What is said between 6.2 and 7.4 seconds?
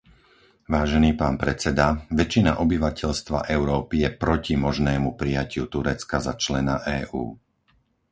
za člena EÚ.